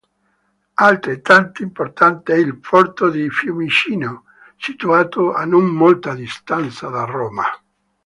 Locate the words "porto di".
2.57-3.29